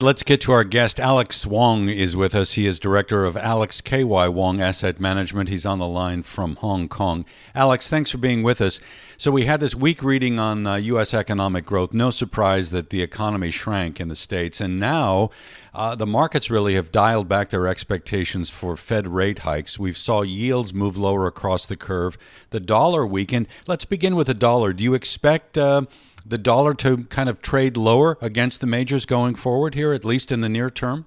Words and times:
Let's 0.00 0.22
get 0.22 0.40
to 0.42 0.52
our 0.52 0.62
guest. 0.62 1.00
Alex 1.00 1.44
Wong 1.44 1.88
is 1.88 2.14
with 2.14 2.32
us. 2.32 2.52
He 2.52 2.68
is 2.68 2.78
director 2.78 3.24
of 3.24 3.36
Alex 3.36 3.80
KY 3.80 4.04
Wong 4.04 4.60
Asset 4.60 5.00
Management. 5.00 5.48
He's 5.48 5.66
on 5.66 5.80
the 5.80 5.88
line 5.88 6.22
from 6.22 6.54
Hong 6.54 6.88
Kong. 6.88 7.24
Alex, 7.52 7.88
thanks 7.90 8.12
for 8.12 8.18
being 8.18 8.44
with 8.44 8.60
us. 8.60 8.78
So, 9.16 9.32
we 9.32 9.46
had 9.46 9.58
this 9.58 9.74
week 9.74 10.00
reading 10.04 10.38
on 10.38 10.68
uh, 10.68 10.76
U.S. 10.76 11.12
economic 11.12 11.66
growth. 11.66 11.92
No 11.92 12.10
surprise 12.10 12.70
that 12.70 12.90
the 12.90 13.02
economy 13.02 13.50
shrank 13.50 13.98
in 13.98 14.06
the 14.06 14.14
States. 14.14 14.60
And 14.60 14.78
now 14.78 15.30
uh, 15.74 15.96
the 15.96 16.06
markets 16.06 16.48
really 16.48 16.74
have 16.74 16.92
dialed 16.92 17.26
back 17.26 17.50
their 17.50 17.66
expectations 17.66 18.50
for 18.50 18.76
Fed 18.76 19.08
rate 19.08 19.40
hikes. 19.40 19.80
We've 19.80 19.98
saw 19.98 20.22
yields 20.22 20.72
move 20.72 20.96
lower 20.96 21.26
across 21.26 21.66
the 21.66 21.76
curve. 21.76 22.16
The 22.50 22.60
dollar 22.60 23.04
weakened. 23.04 23.48
Let's 23.66 23.84
begin 23.84 24.14
with 24.14 24.28
the 24.28 24.34
dollar. 24.34 24.72
Do 24.72 24.84
you 24.84 24.94
expect. 24.94 25.58
Uh, 25.58 25.86
the 26.28 26.38
dollar 26.38 26.74
to 26.74 27.04
kind 27.04 27.28
of 27.28 27.40
trade 27.40 27.76
lower 27.76 28.18
against 28.20 28.60
the 28.60 28.66
majors 28.66 29.06
going 29.06 29.34
forward 29.34 29.74
here, 29.74 29.92
at 29.92 30.04
least 30.04 30.30
in 30.30 30.40
the 30.40 30.48
near 30.48 30.70
term? 30.70 31.06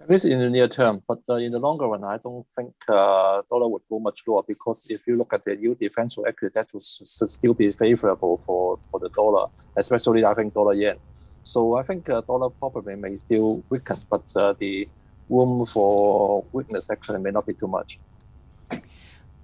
At 0.00 0.10
least 0.10 0.24
in 0.24 0.38
the 0.38 0.48
near 0.48 0.68
term, 0.68 1.02
but 1.08 1.20
uh, 1.28 1.34
in 1.34 1.50
the 1.50 1.58
longer 1.58 1.86
run, 1.86 2.04
I 2.04 2.18
don't 2.18 2.46
think 2.54 2.72
uh, 2.88 3.42
dollar 3.50 3.68
would 3.68 3.82
go 3.90 3.98
much 3.98 4.22
lower 4.26 4.42
because 4.46 4.86
if 4.88 5.06
you 5.06 5.16
look 5.16 5.32
at 5.32 5.42
the 5.42 5.56
yield 5.56 5.78
differential, 5.78 6.24
actually 6.28 6.50
that 6.54 6.72
would 6.72 6.82
still 6.82 7.54
be 7.54 7.72
favorable 7.72 8.40
for, 8.46 8.78
for 8.90 9.00
the 9.00 9.08
dollar, 9.10 9.48
especially 9.76 10.24
I 10.24 10.32
think 10.34 10.54
dollar 10.54 10.74
yen. 10.74 10.96
So 11.42 11.76
I 11.76 11.82
think 11.82 12.08
uh, 12.08 12.20
dollar 12.20 12.50
probably 12.50 12.94
may 12.94 13.16
still 13.16 13.64
weaken, 13.68 14.00
but 14.08 14.32
uh, 14.36 14.52
the 14.52 14.88
room 15.28 15.66
for 15.66 16.44
weakness 16.52 16.88
actually 16.88 17.18
may 17.18 17.32
not 17.32 17.46
be 17.46 17.54
too 17.54 17.66
much. 17.66 17.98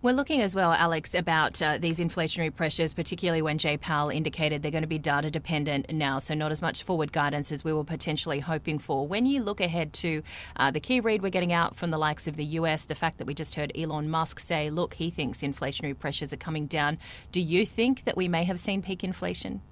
We're 0.02 0.14
looking 0.14 0.40
as 0.40 0.52
well, 0.56 0.72
Alex, 0.72 1.14
about 1.14 1.62
uh, 1.62 1.78
these 1.78 2.00
inflationary 2.00 2.52
pressures, 2.52 2.92
particularly 2.92 3.40
when 3.40 3.56
Jay 3.56 3.76
Powell 3.76 4.08
indicated 4.08 4.60
they're 4.60 4.72
going 4.72 4.82
to 4.82 4.88
be 4.88 4.98
data 4.98 5.30
dependent 5.30 5.92
now, 5.92 6.18
so 6.18 6.34
not 6.34 6.50
as 6.50 6.60
much 6.60 6.82
forward 6.82 7.12
guidance 7.12 7.52
as 7.52 7.62
we 7.62 7.72
were 7.72 7.84
potentially 7.84 8.40
hoping 8.40 8.80
for. 8.80 9.06
When 9.06 9.26
you 9.26 9.40
look 9.40 9.60
ahead 9.60 9.92
to 9.92 10.24
uh, 10.56 10.72
the 10.72 10.80
key 10.80 10.98
read 10.98 11.22
we're 11.22 11.30
getting 11.30 11.52
out 11.52 11.76
from 11.76 11.92
the 11.92 11.98
likes 11.98 12.26
of 12.26 12.34
the 12.34 12.44
US, 12.44 12.84
the 12.84 12.96
fact 12.96 13.18
that 13.18 13.28
we 13.28 13.34
just 13.34 13.54
heard 13.54 13.70
Elon 13.78 14.10
Musk 14.10 14.40
say, 14.40 14.70
look, 14.70 14.94
he 14.94 15.08
thinks 15.08 15.38
inflationary 15.38 15.96
pressures 15.96 16.32
are 16.32 16.36
coming 16.36 16.66
down, 16.66 16.98
do 17.30 17.40
you 17.40 17.64
think 17.64 18.02
that 18.02 18.16
we 18.16 18.26
may 18.26 18.42
have 18.42 18.58
seen 18.58 18.82
peak 18.82 19.04
inflation? 19.04 19.62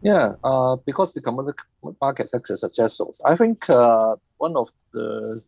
Yeah, 0.00 0.34
uh, 0.44 0.76
because 0.86 1.12
the 1.12 1.20
commodity 1.20 1.58
markets 2.00 2.34
actually 2.34 2.54
suggest 2.54 2.98
so. 2.98 3.10
I 3.24 3.34
think 3.34 3.68
uh, 3.68 4.14
one 4.36 4.56
of 4.56 4.70
the 4.92 5.42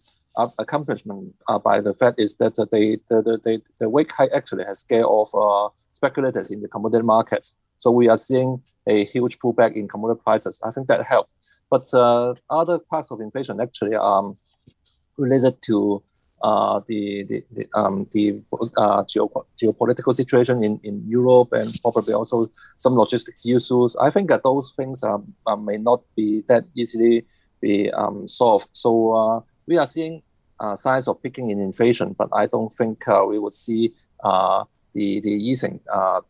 accomplishment 0.59 1.35
uh, 1.49 1.59
by 1.59 1.81
the 1.81 1.95
Fed 1.95 2.15
is 2.19 2.37
that 2.37 2.59
uh, 2.59 2.67
they, 2.71 2.99
the, 3.09 3.41
the, 3.45 3.63
the 3.79 3.89
wake 3.89 4.13
hike 4.13 4.31
actually 4.35 4.65
has 4.65 4.81
scared 4.81 5.05
off 5.05 5.31
uh, 5.35 5.69
speculators 5.93 6.51
in 6.51 6.61
the 6.61 6.69
commodity 6.69 7.05
markets. 7.05 7.55
So 7.79 7.91
we 7.91 8.09
are 8.09 8.17
seeing 8.17 8.63
a 8.87 9.05
huge 9.05 9.39
pullback 9.39 9.75
in 9.75 9.89
commodity 9.89 10.21
prices. 10.23 10.61
I 10.65 10.71
think 10.71 10.89
that 10.89 11.05
helped. 11.05 11.31
But 11.71 11.93
uh, 11.93 12.35
other 12.49 12.79
parts 12.79 13.11
of 13.11 13.21
inflation 13.21 13.61
actually 13.61 13.97
um, 13.97 14.37
related 15.17 15.61
to 15.63 16.03
uh, 16.43 16.81
the 16.87 17.25
the 17.25 17.45
the, 17.51 17.67
um, 17.75 18.07
the 18.13 18.41
uh, 18.77 19.03
geo- 19.05 19.47
geopolitical 19.61 20.15
situation 20.15 20.63
in, 20.63 20.79
in 20.85 21.03
Europe 21.09 21.53
and 21.53 21.77
probably 21.83 22.13
also 22.13 22.51
some 22.77 22.95
logistics 22.95 23.45
issues. 23.47 23.97
I 23.97 24.11
think 24.11 24.29
that 24.29 24.43
those 24.45 24.73
things 24.77 25.03
um, 25.03 25.35
may 25.65 25.79
not 25.79 26.03
be 26.15 26.45
that 26.49 26.65
easily 26.77 27.25
be 27.61 27.91
um, 27.91 28.29
solved. 28.29 28.69
So 28.73 29.45
we 29.67 29.77
are 29.77 29.87
seeing 29.87 30.23
uh, 30.61 30.75
signs 30.77 31.09
of 31.09 31.23
peaking 31.23 31.51
in 31.51 31.61
inflation, 31.61 32.15
but 32.17 32.29
I 32.33 32.47
don't 32.47 32.73
think 32.73 33.07
uh, 33.09 33.25
we 33.29 33.39
would 33.39 33.53
see 33.53 33.93
uh, 34.25 34.65
the, 34.95 35.21
the 35.21 35.31
easing 35.31 35.81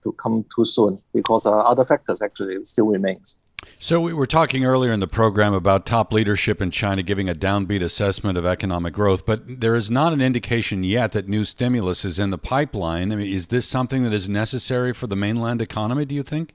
to 0.03 0.13
come 0.21 0.45
too 0.55 0.65
soon 0.65 1.01
because 1.15 1.47
other 1.47 1.85
factors 1.85 2.21
actually 2.21 2.65
still 2.65 2.87
remains. 2.87 3.37
So 3.79 4.01
we 4.01 4.13
were 4.13 4.27
talking 4.27 4.65
earlier 4.65 4.93
in 4.93 5.01
the 5.01 5.09
program 5.09 5.53
about 5.53 5.87
top 5.87 6.13
leadership 6.13 6.61
in 6.61 6.71
China 6.71 7.03
giving 7.03 7.29
a 7.29 7.35
downbeat 7.35 7.83
assessment 7.83 8.39
of 8.39 8.47
economic 8.47 8.95
growth, 8.95 9.27
but 9.27 9.61
there 9.61 9.75
is 9.75 9.91
not 9.91 10.13
an 10.13 10.21
indication 10.21 10.83
yet 10.83 11.13
that 11.13 11.29
new 11.29 11.45
stimulus 11.45 12.05
is 12.05 12.19
in 12.19 12.31
the 12.31 12.39
pipeline. 12.39 13.13
I 13.13 13.17
mean, 13.17 13.33
is 13.33 13.49
this 13.49 13.67
something 13.69 14.03
that 14.05 14.13
is 14.13 14.29
necessary 14.29 14.93
for 14.93 15.07
the 15.07 15.17
mainland 15.17 15.61
economy, 15.61 16.05
do 16.05 16.15
you 16.15 16.23
think? 16.23 16.55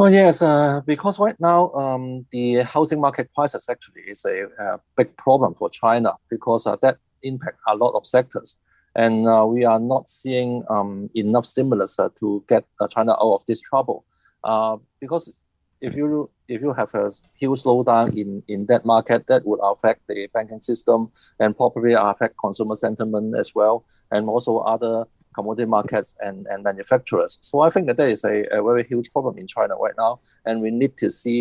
Oh 0.00 0.06
yes, 0.06 0.42
uh, 0.42 0.80
because 0.86 1.18
right 1.18 1.34
now 1.40 1.72
um, 1.72 2.24
the 2.30 2.62
housing 2.62 3.00
market 3.00 3.34
prices 3.34 3.68
actually 3.68 4.02
is 4.02 4.24
a, 4.24 4.44
a 4.62 4.80
big 4.96 5.16
problem 5.16 5.54
for 5.54 5.68
China 5.70 6.12
because 6.30 6.68
uh, 6.68 6.76
that 6.82 6.98
impact 7.24 7.58
a 7.66 7.74
lot 7.74 7.96
of 7.96 8.06
sectors, 8.06 8.58
and 8.94 9.26
uh, 9.26 9.44
we 9.44 9.64
are 9.64 9.80
not 9.80 10.08
seeing 10.08 10.62
um, 10.70 11.10
enough 11.16 11.46
stimulus 11.46 11.98
uh, 11.98 12.10
to 12.20 12.44
get 12.48 12.64
uh, 12.80 12.86
China 12.86 13.14
out 13.14 13.34
of 13.34 13.44
this 13.46 13.60
trouble. 13.60 14.04
Uh, 14.44 14.76
because 15.00 15.32
if 15.80 15.96
you 15.96 16.30
if 16.46 16.60
you 16.60 16.72
have 16.72 16.94
a 16.94 17.10
huge 17.34 17.62
slowdown 17.64 18.16
in, 18.16 18.40
in 18.46 18.66
that 18.66 18.84
market, 18.84 19.26
that 19.26 19.44
would 19.44 19.60
affect 19.64 20.02
the 20.06 20.28
banking 20.32 20.60
system 20.60 21.10
and 21.40 21.56
probably 21.56 21.94
affect 21.94 22.36
consumer 22.38 22.76
sentiment 22.76 23.34
as 23.36 23.52
well, 23.52 23.84
and 24.12 24.28
also 24.28 24.58
other 24.58 25.06
commodity 25.38 25.68
markets 25.78 26.10
and, 26.26 26.38
and 26.50 26.58
manufacturers. 26.70 27.32
So 27.48 27.54
I 27.66 27.70
think 27.72 27.84
that 27.86 27.96
that 28.00 28.10
is 28.16 28.22
a, 28.24 28.36
a 28.58 28.60
very 28.70 28.84
huge 28.92 29.08
problem 29.14 29.34
in 29.42 29.46
China 29.56 29.74
right 29.84 29.96
now, 30.04 30.12
and 30.46 30.54
we 30.64 30.70
need 30.82 30.94
to 31.02 31.08
see 31.22 31.38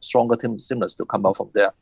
stronger 0.00 0.36
stimulus 0.58 0.94
to 0.94 1.04
come 1.04 1.26
out 1.26 1.36
from 1.36 1.50
there. 1.54 1.72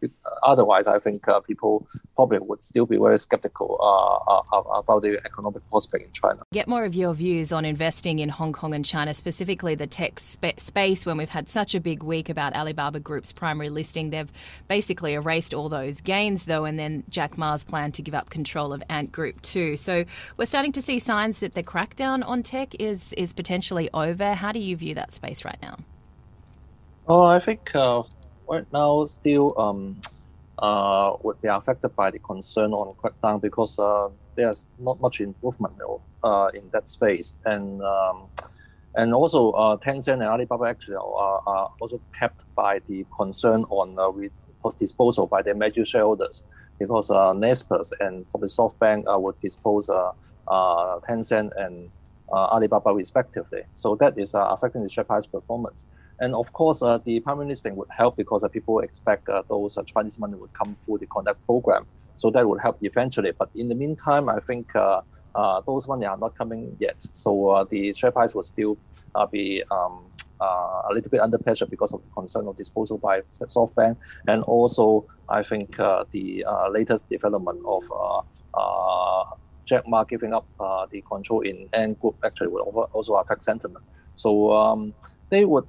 Otherwise, 0.43 0.87
I 0.87 0.99
think 0.99 1.27
uh, 1.29 1.41
people 1.41 1.87
probably 2.15 2.39
would 2.39 2.63
still 2.63 2.87
be 2.87 2.97
very 2.97 3.19
skeptical 3.19 3.79
uh, 3.81 4.57
uh, 4.57 4.79
about 4.79 5.03
the 5.03 5.21
economic 5.25 5.69
prospect 5.71 6.05
in 6.05 6.13
China. 6.13 6.43
Get 6.53 6.69
more 6.69 6.85
of 6.85 6.95
your 6.95 7.15
views 7.15 7.53
on 7.53 7.65
investing 7.65 8.19
in 8.19 8.29
Hong 8.29 8.53
Kong 8.53 8.75
and 8.75 8.85
China, 8.85 9.15
specifically 9.15 9.75
the 9.75 9.87
tech 9.87 10.21
sp- 10.21 10.59
space. 10.59 11.07
When 11.07 11.17
we've 11.17 11.29
had 11.29 11.49
such 11.49 11.75
a 11.75 11.81
big 11.81 12.03
week 12.03 12.29
about 12.29 12.55
Alibaba 12.55 13.01
Group's 13.01 13.33
primary 13.33 13.71
listing, 13.71 14.11
they've 14.11 14.33
basically 14.69 15.15
erased 15.15 15.55
all 15.55 15.69
those 15.69 16.01
gains, 16.01 16.45
though, 16.45 16.65
and 16.65 16.79
then 16.79 17.05
Jack 17.09 17.39
Ma's 17.39 17.65
plan 17.65 17.93
to 17.93 18.03
give 18.03 18.15
up 18.15 18.31
control 18.31 18.73
of 18.73 18.83
Ant 18.89 19.13
Group 19.13 19.41
too. 19.43 19.77
So 19.77 20.05
we're 20.37 20.47
starting 20.47 20.73
to 20.73 20.83
see 20.83 20.99
signs 20.99 21.41
that 21.41 21.55
the 21.55 21.63
crackdown 21.63 22.27
on 22.27 22.43
tech 22.43 22.75
is 22.81 23.13
is 23.15 23.33
potentially 23.33 23.91
over. 23.93 24.35
How 24.35 24.53
do 24.53 24.59
you 24.59 24.77
view 24.77 24.95
that 24.95 25.13
space 25.13 25.45
right 25.45 25.59
now? 25.63 25.77
Oh, 27.09 27.25
I 27.25 27.39
think 27.39 27.75
uh, 27.75 28.03
right 28.49 28.67
now 28.73 29.07
still 29.07 29.55
um, 29.59 30.01
uh, 30.59 31.13
would 31.23 31.41
be 31.41 31.49
affected 31.49 31.95
by 31.95 32.11
the 32.11 32.19
concern 32.19 32.73
on 32.73 32.95
crackdown 32.97 33.41
because 33.41 33.79
uh, 33.79 34.09
there's 34.35 34.69
not 34.79 35.01
much 35.01 35.21
improvement 35.21 35.75
uh, 36.25 36.51
in 36.55 36.69
that 36.73 36.89
space, 36.89 37.37
and 37.45 37.81
um, 37.83 38.29
and 38.97 39.15
also 39.15 39.53
uh, 39.53 39.77
Tencent 39.77 40.15
and 40.15 40.23
Alibaba 40.25 40.65
actually 40.65 40.97
are, 40.97 41.43
are 41.47 41.71
also 41.81 42.01
kept 42.19 42.43
by 42.57 42.81
the 42.87 43.07
concern 43.17 43.65
on 43.71 43.99
uh, 43.99 44.11
disposal 44.79 45.27
by 45.29 45.43
their 45.43 45.55
major 45.55 45.85
shareholders 45.85 46.43
because 46.79 47.11
uh, 47.11 47.33
and 48.01 48.29
probably 48.31 48.49
SoftBank 48.49 49.05
uh, 49.07 49.19
would 49.19 49.39
dispose 49.39 49.89
uh, 49.89 50.11
uh, 50.49 50.99
Tencent 51.09 51.51
and 51.57 51.91
uh, 52.33 52.47
Alibaba 52.47 52.93
respectively. 52.93 53.63
So 53.75 53.95
that 53.97 54.19
is 54.19 54.35
uh, 54.35 54.47
affecting 54.51 54.83
the 54.83 54.89
share 54.89 55.05
price 55.05 55.27
performance. 55.27 55.87
And 56.19 56.35
of 56.35 56.53
course, 56.53 56.83
uh, 56.83 56.99
the 56.99 57.21
primary 57.21 57.49
listing 57.49 57.77
would 57.77 57.89
help 57.91 58.17
because 58.17 58.43
uh, 58.43 58.49
people 58.49 58.81
expect 58.81 59.29
uh, 59.29 59.43
those 59.49 59.77
uh, 59.77 59.83
Chinese 59.83 60.19
money 60.19 60.35
would 60.35 60.53
come 60.53 60.77
through 60.85 60.99
the 60.99 61.07
Connect 61.07 61.45
program. 61.45 61.87
So 62.17 62.31
that 62.31 62.49
would 62.49 62.61
help 62.61 62.79
eventually. 62.83 63.33
But 63.39 63.51
in 63.55 63.69
the 63.69 63.75
meantime, 63.75 64.29
I 64.29 64.39
think 64.41 64.75
uh, 64.75 65.03
uh, 65.35 65.61
those 65.67 65.87
money 65.87 66.07
are 66.07 66.17
not 66.17 66.37
coming 66.37 66.75
yet. 66.81 66.97
So 67.13 67.67
the 67.71 67.93
share 67.93 68.11
price 68.11 68.35
will 68.35 68.43
still 68.43 68.79
be 69.31 69.63
um, 69.71 70.07
a 70.41 70.89
little 70.93 71.11
bit 71.11 71.21
under 71.21 71.37
pressure 71.37 71.67
because 71.67 71.93
of 71.93 72.01
the 72.01 72.09
concern 72.15 72.49
of 72.49 72.57
disposal 72.57 72.97
by 72.97 73.21
SoftBank. 73.35 73.99
And 74.29 74.43
also, 74.45 75.07
I 75.29 75.43
think 75.43 75.77
the 75.77 76.45
latest 76.71 77.11
development 77.11 77.61
of 77.67 77.85
Jack 79.67 79.87
Ma 79.87 80.05
giving 80.05 80.33
up 80.33 80.47
the 80.91 81.03
control 81.03 81.41
in 81.43 81.69
Ant 81.75 82.01
Group 82.01 82.17
actually 82.25 82.49
will 82.49 82.89
also 82.95 83.17
affect 83.17 83.43
sentiment. 83.43 83.85
So 84.15 84.53
um, 84.53 84.95
they 85.29 85.45
would 85.45 85.67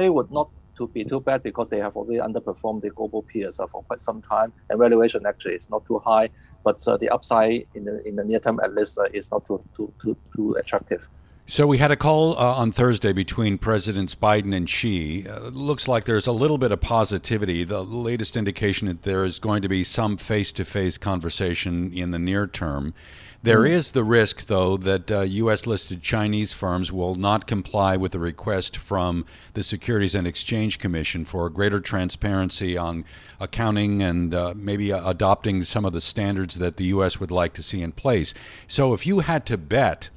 they 0.00 0.10
would 0.10 0.30
not 0.30 0.48
to 0.78 0.88
be 0.88 1.04
too 1.04 1.20
bad 1.20 1.42
because 1.42 1.68
they 1.68 1.78
have 1.78 1.94
already 1.96 2.20
underperformed 2.20 2.80
the 2.80 2.90
global 2.90 3.22
peers 3.22 3.60
uh, 3.60 3.66
for 3.66 3.82
quite 3.82 4.00
some 4.00 4.22
time, 4.22 4.52
and 4.68 4.78
valuation 4.78 5.26
actually 5.26 5.54
is 5.54 5.68
not 5.68 5.84
too 5.86 5.98
high. 5.98 6.30
But 6.64 6.86
uh, 6.88 6.96
the 6.96 7.10
upside 7.10 7.66
in 7.74 7.84
the 7.84 8.06
in 8.08 8.16
the 8.16 8.24
near 8.24 8.40
term 8.40 8.60
at 8.64 8.74
least 8.74 8.98
uh, 8.98 9.04
is 9.12 9.30
not 9.30 9.46
too 9.46 9.62
too 9.76 9.92
too, 10.00 10.16
too 10.34 10.54
attractive. 10.54 11.08
So 11.50 11.66
we 11.66 11.78
had 11.78 11.90
a 11.90 11.96
call 11.96 12.38
uh, 12.38 12.54
on 12.54 12.70
Thursday 12.70 13.12
between 13.12 13.58
Presidents 13.58 14.14
Biden 14.14 14.54
and 14.54 14.70
Xi. 14.70 15.26
Uh, 15.26 15.48
looks 15.48 15.88
like 15.88 16.04
there's 16.04 16.28
a 16.28 16.32
little 16.32 16.58
bit 16.58 16.70
of 16.70 16.80
positivity. 16.80 17.64
The 17.64 17.82
latest 17.82 18.36
indication 18.36 18.86
that 18.86 19.02
there 19.02 19.24
is 19.24 19.40
going 19.40 19.60
to 19.62 19.68
be 19.68 19.82
some 19.82 20.16
face-to-face 20.16 20.98
conversation 20.98 21.92
in 21.92 22.12
the 22.12 22.20
near 22.20 22.46
term. 22.46 22.94
There 23.42 23.62
mm. 23.62 23.70
is 23.70 23.90
the 23.90 24.04
risk, 24.04 24.46
though, 24.46 24.76
that 24.76 25.10
uh, 25.10 25.22
U.S. 25.22 25.66
listed 25.66 26.02
Chinese 26.02 26.52
firms 26.52 26.92
will 26.92 27.16
not 27.16 27.48
comply 27.48 27.96
with 27.96 28.12
the 28.12 28.20
request 28.20 28.76
from 28.76 29.26
the 29.54 29.64
Securities 29.64 30.14
and 30.14 30.28
Exchange 30.28 30.78
Commission 30.78 31.24
for 31.24 31.50
greater 31.50 31.80
transparency 31.80 32.78
on 32.78 33.04
accounting 33.40 34.02
and 34.04 34.32
uh, 34.32 34.54
maybe 34.54 34.92
uh, 34.92 35.10
adopting 35.10 35.64
some 35.64 35.84
of 35.84 35.92
the 35.92 36.00
standards 36.00 36.60
that 36.60 36.76
the 36.76 36.84
U.S. 36.84 37.18
would 37.18 37.32
like 37.32 37.54
to 37.54 37.62
see 37.64 37.82
in 37.82 37.90
place. 37.90 38.34
So 38.68 38.94
if 38.94 39.04
you 39.04 39.18
had 39.18 39.46
to 39.46 39.58
bet, 39.58 40.10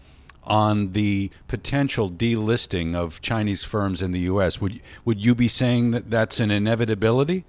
on 0.46 0.92
the 0.94 1.32
potential 1.48 2.10
delisting 2.10 2.96
of 2.96 3.22
Chinese 3.22 3.64
firms 3.64 4.02
in 4.02 4.12
the 4.12 4.20
U.S. 4.22 4.60
Would 4.62 4.82
would 5.06 5.24
you 5.24 5.36
be 5.36 5.48
saying 5.48 5.92
that 5.92 6.10
that's 6.10 6.40
an 6.40 6.52
inevitability? 6.52 7.46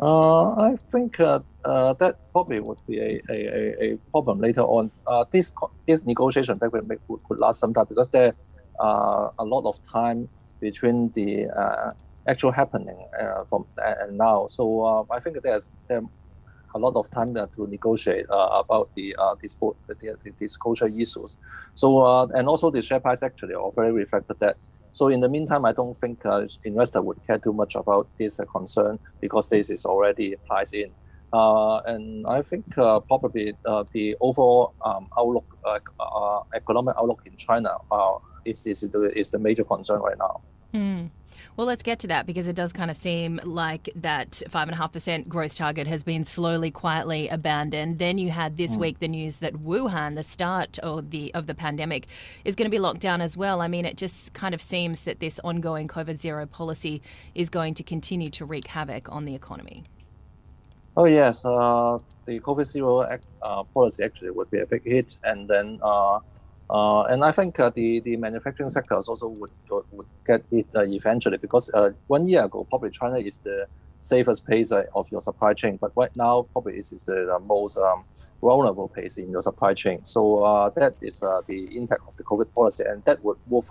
Uh, 0.00 0.50
I 0.54 0.76
think 0.76 1.18
uh, 1.18 1.40
uh, 1.64 1.92
that 1.94 2.18
probably 2.32 2.60
would 2.60 2.78
be 2.86 3.00
a, 3.00 3.20
a, 3.28 3.92
a 3.92 3.98
problem 4.12 4.40
later 4.40 4.60
on. 4.62 4.90
Uh, 5.06 5.24
this 5.32 5.52
this 5.86 6.04
negotiation 6.04 6.56
would, 6.60 7.00
could 7.26 7.40
last 7.40 7.58
some 7.58 7.74
time 7.74 7.86
because 7.88 8.10
there 8.10 8.32
are 8.78 9.32
a 9.38 9.44
lot 9.44 9.64
of 9.64 9.76
time 9.90 10.28
between 10.60 11.10
the 11.12 11.46
uh, 11.46 11.90
actual 12.28 12.52
happening 12.52 12.96
uh, 13.20 13.42
from 13.48 13.66
and 13.76 14.16
now. 14.16 14.46
So 14.46 15.06
I 15.10 15.18
think 15.18 15.42
there's 15.42 15.72
there 15.88 16.02
a 16.74 16.78
lot 16.78 16.94
of 16.96 17.10
time 17.10 17.34
to 17.34 17.66
negotiate 17.66 18.26
uh, 18.30 18.62
about 18.62 18.90
the, 18.94 19.14
uh, 19.16 19.34
the, 19.40 20.16
the, 20.24 20.30
disclosure 20.38 20.88
issues. 20.88 21.36
So 21.74 22.00
uh, 22.00 22.26
and 22.34 22.48
also 22.48 22.70
the 22.70 22.82
share 22.82 23.00
price 23.00 23.22
actually 23.22 23.54
already 23.54 23.92
reflected 23.92 24.38
that. 24.40 24.56
So 24.92 25.08
in 25.08 25.20
the 25.20 25.28
meantime, 25.28 25.64
I 25.64 25.72
don't 25.72 25.96
think 25.96 26.24
uh, 26.24 26.46
investor 26.64 27.02
would 27.02 27.24
care 27.26 27.38
too 27.38 27.52
much 27.52 27.74
about 27.74 28.08
this 28.18 28.40
uh, 28.40 28.44
concern 28.46 28.98
because 29.20 29.48
this 29.48 29.70
is 29.70 29.84
already 29.84 30.36
priced 30.46 30.74
in. 30.74 30.90
Uh, 31.32 31.76
and 31.80 32.26
I 32.26 32.40
think 32.40 32.64
probably 32.74 33.54
the 33.92 34.16
overall 34.20 34.74
um, 34.82 35.08
outlook, 35.18 35.44
economic 36.54 36.96
outlook 36.96 37.22
in 37.26 37.36
China 37.36 37.76
is, 38.46 38.64
is, 38.66 38.80
the, 38.80 39.12
is 39.14 39.28
the 39.28 39.38
major 39.38 39.64
concern 39.64 40.00
right 40.00 40.16
now. 40.18 40.40
Mm. 40.72 41.10
Well, 41.58 41.66
let's 41.66 41.82
get 41.82 41.98
to 41.98 42.06
that 42.06 42.24
because 42.24 42.46
it 42.46 42.54
does 42.54 42.72
kind 42.72 42.88
of 42.88 42.96
seem 42.96 43.40
like 43.42 43.90
that 43.96 44.30
5.5% 44.48 45.26
growth 45.26 45.56
target 45.56 45.88
has 45.88 46.04
been 46.04 46.24
slowly, 46.24 46.70
quietly 46.70 47.26
abandoned. 47.26 47.98
Then 47.98 48.16
you 48.16 48.30
had 48.30 48.56
this 48.56 48.76
mm. 48.76 48.78
week 48.78 49.00
the 49.00 49.08
news 49.08 49.38
that 49.38 49.54
Wuhan, 49.54 50.14
the 50.14 50.22
start 50.22 50.78
of 50.78 51.10
the, 51.10 51.34
of 51.34 51.48
the 51.48 51.56
pandemic, 51.56 52.06
is 52.44 52.54
going 52.54 52.66
to 52.66 52.70
be 52.70 52.78
locked 52.78 53.00
down 53.00 53.20
as 53.20 53.36
well. 53.36 53.60
I 53.60 53.66
mean, 53.66 53.86
it 53.86 53.96
just 53.96 54.32
kind 54.34 54.54
of 54.54 54.62
seems 54.62 55.00
that 55.00 55.18
this 55.18 55.40
ongoing 55.42 55.88
COVID 55.88 56.20
zero 56.20 56.46
policy 56.46 57.02
is 57.34 57.50
going 57.50 57.74
to 57.74 57.82
continue 57.82 58.28
to 58.28 58.44
wreak 58.44 58.68
havoc 58.68 59.10
on 59.10 59.24
the 59.24 59.34
economy. 59.34 59.82
Oh, 60.96 61.06
yes. 61.06 61.44
Uh, 61.44 61.98
the 62.24 62.38
COVID 62.38 62.66
zero 62.66 63.00
uh, 63.42 63.64
policy 63.64 64.04
actually 64.04 64.30
would 64.30 64.48
be 64.52 64.60
a 64.60 64.66
big 64.66 64.84
hit. 64.84 65.18
And 65.24 65.48
then 65.48 65.80
uh, 65.82 66.20
uh, 66.70 67.02
and 67.04 67.24
I 67.24 67.32
think 67.32 67.58
uh, 67.58 67.70
the, 67.70 68.00
the 68.00 68.16
manufacturing 68.16 68.68
sectors 68.68 69.08
also 69.08 69.28
would, 69.28 69.50
would 69.70 70.06
get 70.26 70.44
it 70.50 70.66
uh, 70.74 70.82
eventually 70.82 71.38
because 71.38 71.70
uh, 71.72 71.90
one 72.08 72.26
year 72.26 72.44
ago, 72.44 72.66
probably 72.68 72.90
China 72.90 73.16
is 73.16 73.38
the 73.38 73.66
safest 74.00 74.44
place 74.44 74.70
uh, 74.70 74.84
of 74.94 75.10
your 75.10 75.20
supply 75.20 75.54
chain, 75.54 75.78
but 75.80 75.92
right 75.96 76.14
now, 76.14 76.46
probably 76.52 76.74
it 76.74 76.92
is 76.92 77.04
the, 77.04 77.38
most 77.46 77.78
um, 77.78 78.04
vulnerable 78.40 78.88
place 78.88 79.16
in 79.16 79.30
your 79.30 79.42
supply 79.42 79.72
chain. 79.72 80.04
So 80.04 80.44
uh, 80.44 80.70
that 80.70 80.94
is 81.00 81.20
the 81.20 81.68
impact 81.76 82.02
of 82.06 82.16
the 82.16 82.24
COVID 82.24 82.52
policy, 82.54 82.84
and 82.86 83.02
that 83.04 83.24
would 83.24 83.38
move, 83.50 83.68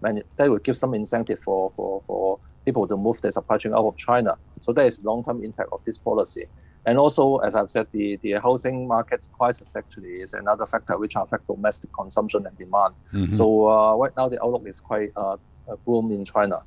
manu- 0.00 0.22
that 0.36 0.50
would 0.50 0.64
give 0.64 0.76
some 0.76 0.94
incentive 0.94 1.40
for, 1.40 1.70
for, 1.76 2.02
for 2.06 2.38
people 2.64 2.88
to 2.88 2.96
move 2.96 3.20
their 3.20 3.30
supply 3.30 3.58
chain 3.58 3.74
out 3.74 3.84
of 3.84 3.96
China. 3.96 4.36
So 4.62 4.72
that 4.72 4.86
is 4.86 5.04
long-term 5.04 5.44
impact 5.44 5.68
of 5.70 5.84
this 5.84 5.98
policy. 5.98 6.46
And 6.88 6.96
also, 6.98 7.36
as 7.38 7.54
I've 7.54 7.68
said, 7.68 7.86
the, 7.92 8.16
the 8.22 8.32
housing 8.40 8.88
market's 8.88 9.26
crisis 9.26 9.76
actually 9.76 10.22
is 10.22 10.32
another 10.32 10.64
factor 10.64 10.96
which 10.96 11.16
affects 11.16 11.46
domestic 11.46 11.92
consumption 11.92 12.46
and 12.46 12.56
demand. 12.56 12.94
Mm-hmm. 13.12 13.32
So 13.32 13.68
uh, 13.68 13.96
right 13.96 14.16
now, 14.16 14.30
the 14.30 14.42
outlook 14.42 14.66
is 14.66 14.80
quite 14.80 15.10
uh, 15.14 15.36
boom 15.84 16.10
in 16.12 16.24
China. 16.24 16.62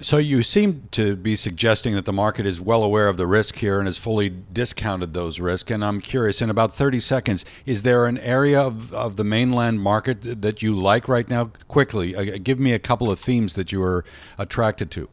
So 0.00 0.18
you 0.18 0.44
seem 0.44 0.88
to 0.92 1.16
be 1.16 1.34
suggesting 1.34 1.96
that 1.96 2.04
the 2.04 2.12
market 2.12 2.46
is 2.46 2.60
well 2.60 2.84
aware 2.84 3.08
of 3.08 3.16
the 3.16 3.26
risk 3.26 3.56
here 3.56 3.80
and 3.80 3.88
has 3.88 3.98
fully 3.98 4.28
discounted 4.28 5.12
those 5.12 5.40
risks. 5.40 5.72
And 5.72 5.84
I'm 5.84 6.00
curious, 6.00 6.40
in 6.40 6.50
about 6.50 6.72
30 6.72 7.00
seconds, 7.00 7.44
is 7.66 7.82
there 7.82 8.06
an 8.06 8.18
area 8.18 8.60
of, 8.60 8.94
of 8.94 9.16
the 9.16 9.24
mainland 9.24 9.80
market 9.80 10.40
that 10.42 10.62
you 10.62 10.78
like 10.78 11.08
right 11.08 11.28
now? 11.28 11.50
Quickly, 11.66 12.14
uh, 12.14 12.38
give 12.40 12.60
me 12.60 12.72
a 12.72 12.78
couple 12.78 13.10
of 13.10 13.18
themes 13.18 13.54
that 13.54 13.72
you 13.72 13.82
are 13.82 14.04
attracted 14.38 14.92
to. 14.92 15.08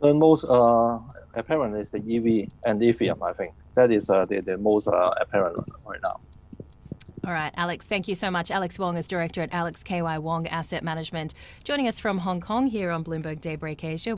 The 0.00 0.14
most 0.14 0.44
uh, 0.44 1.00
apparent 1.34 1.76
is 1.76 1.90
the 1.90 1.98
EV 1.98 2.50
and 2.64 2.80
lithium. 2.80 3.22
I 3.22 3.32
think 3.32 3.54
that 3.74 3.90
is 3.90 4.10
uh, 4.10 4.24
the, 4.24 4.40
the 4.40 4.58
most 4.58 4.88
uh, 4.88 5.14
apparent 5.20 5.58
right 5.86 6.00
now. 6.02 6.20
All 7.24 7.32
right, 7.32 7.52
Alex, 7.56 7.84
thank 7.84 8.08
you 8.08 8.14
so 8.14 8.30
much. 8.30 8.50
Alex 8.50 8.78
Wong 8.78 8.96
is 8.96 9.06
director 9.06 9.42
at 9.42 9.52
Alex 9.52 9.82
KY 9.82 10.18
Wong 10.18 10.46
Asset 10.46 10.82
Management, 10.82 11.34
joining 11.64 11.88
us 11.88 12.00
from 12.00 12.18
Hong 12.18 12.40
Kong 12.40 12.66
here 12.66 12.90
on 12.90 13.04
Bloomberg 13.04 13.40
Daybreak 13.40 13.84
Asia. 13.84 14.17